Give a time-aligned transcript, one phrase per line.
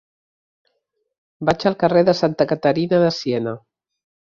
[1.51, 3.57] Vaig al carrer de Santa Caterina de Siena.